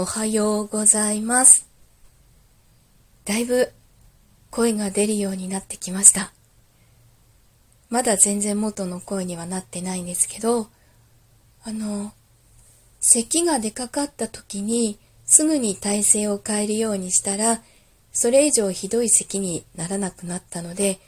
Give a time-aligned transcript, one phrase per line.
[0.00, 1.68] おはようございます。
[3.24, 3.72] だいぶ
[4.48, 6.30] 声が出るようになってきました。
[7.90, 10.68] まだ全然元の声にはなってないんですけど、
[11.64, 12.12] あの、
[13.00, 17.60] 咳が出かかった時にすぐに体勢を変えるようにしたら、
[18.12, 21.00] それ以上ひどい咳にならなくなったので、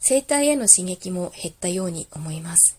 [0.00, 2.78] 声帯への刺激も減ったように思います。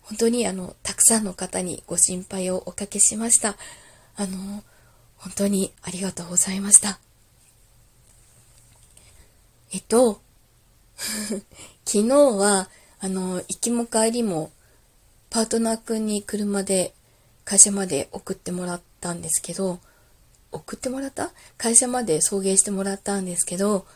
[0.00, 3.56] 本当にあの、たくさんの方にご心配をおかけしました。
[4.20, 4.62] あの、
[5.16, 7.00] 本当にありがとうございました。
[9.72, 10.20] えっと、
[11.86, 14.52] 昨日は、あの、行きも帰りも、
[15.30, 16.92] パートナーくんに車で
[17.46, 19.80] 会社まで送ってもらったんですけど、
[20.52, 21.30] 送ってもらった？
[21.56, 23.86] 会社まで送迎してもらったんですけど、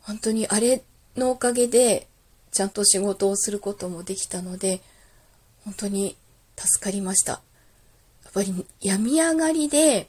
[0.00, 0.82] 本当にあれ
[1.16, 2.08] のおかげで、
[2.50, 4.80] ちゃんと仕事をすることもできたので、
[5.66, 6.16] 本当に
[6.56, 7.42] 助かりました。
[8.38, 10.08] ぱり病み上がりで、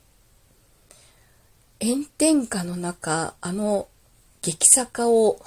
[1.81, 3.87] 炎天下の中、あの
[4.43, 5.41] 激坂を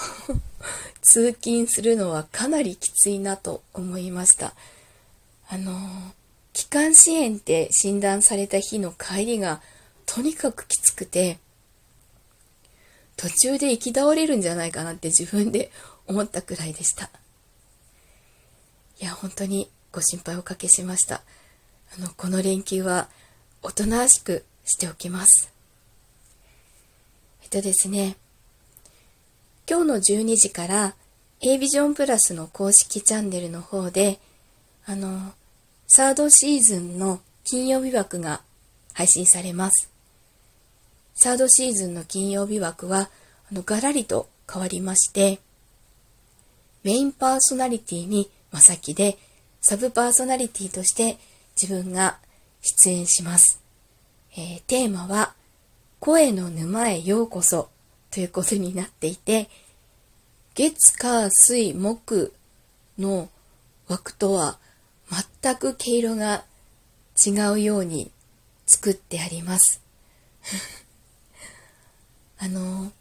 [1.00, 4.54] 通勤するのはかなりきついなと思いました。
[5.48, 6.12] あの、
[6.52, 9.62] 気管支炎って診断された日の帰りが
[10.04, 11.38] とにかくきつくて、
[13.16, 15.70] 途中で行き倒れるんじゃないかなって自分で
[16.08, 17.10] 思ったくらいでした。
[19.00, 21.22] いや、本当にご心配おかけしました。
[21.96, 23.08] あの、この連休は
[23.62, 25.52] おとなしくしておきます。
[27.42, 28.16] えっとですね、
[29.68, 30.94] 今日の12時から
[31.40, 34.18] A ビジョンプラスの公式チャンネルの方で、
[34.86, 35.32] あの、
[35.86, 38.40] サードシーズンの金曜日枠が
[38.94, 39.90] 配信されます。
[41.14, 43.10] サードシーズンの金曜日枠は、
[43.50, 45.40] あの、ガラリと変わりまして、
[46.84, 49.18] メインパーソナリティにまさきで、
[49.60, 51.18] サブパーソナリティとして
[51.60, 52.18] 自分が
[52.60, 53.60] 出演します。
[54.36, 55.34] えー、テーマは、
[56.00, 57.68] 声の沼へようこそ
[58.10, 59.48] ということになっていて、
[60.54, 62.32] 月、火、水、木
[62.98, 63.28] の
[63.88, 64.58] 枠とは
[65.42, 66.44] 全く毛色が
[67.24, 68.10] 違うように
[68.66, 69.80] 作ってあります。
[72.38, 72.92] あの、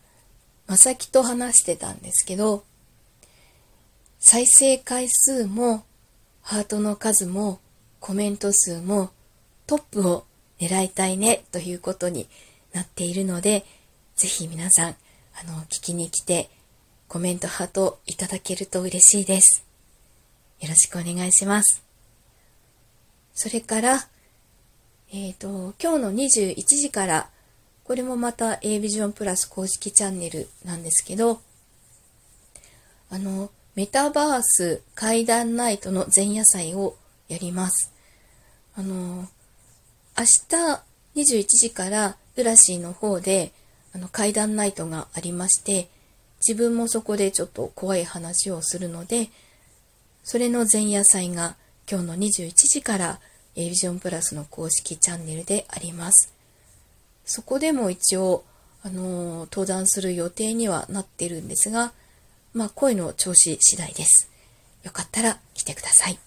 [0.67, 2.63] まさきと話してたんですけど、
[4.19, 5.83] 再生回数も
[6.41, 7.59] ハートの数も
[8.01, 9.11] コメント数も
[9.67, 10.25] トップを
[10.59, 12.27] 狙いたいねということに
[12.73, 13.63] なっているので、
[14.15, 14.95] ぜひ皆さん、
[15.39, 16.49] あの、聞きに来て
[17.07, 19.63] コメントハートいただけると嬉しいです。
[20.59, 21.83] よろしくお願いします。
[23.33, 24.07] それから、
[25.13, 27.29] えっ、ー、と、今日の21時から、
[27.83, 31.39] これもまた A ビジョンプラス公式チャンネルなんですけど、
[33.11, 36.95] あの、メタバース階段ナイトの前夜祭を
[37.31, 37.91] やります。
[38.75, 39.27] あの、
[40.17, 40.81] 明日
[41.15, 43.51] 21時からウラシーの方で
[43.93, 45.89] あの階段ナイトがありまして、
[46.45, 49.29] 自分もそこでちょっと怖い話をするので、
[50.23, 51.55] それの前夜祭が
[51.89, 53.19] 今日の21時から
[53.55, 56.33] A ビジョンプラスの公式チャンネルであります。
[57.25, 58.43] そこでも一応、
[58.83, 61.93] あの登壇する予定にはなってるんですが、
[62.53, 64.29] まあ声の調子次第です。
[64.83, 66.17] よかったら来てください。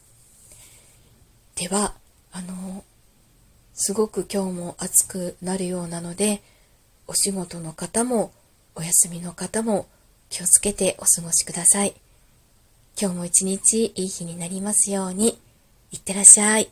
[1.54, 1.94] では、
[2.32, 2.84] あの、
[3.74, 6.42] すごく今日も暑くなるようなので、
[7.06, 8.32] お仕事の方も
[8.74, 9.86] お休みの方も
[10.30, 11.94] 気をつけてお過ごしください。
[13.00, 15.38] 今日も一日いい日になりますように、
[15.92, 16.70] いってらっしゃい。